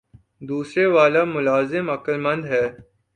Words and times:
دوسرے 0.41 0.85
والا 0.95 1.23
ملازم 1.35 1.85
عقلمند 1.89 2.43
ہے 2.45 2.63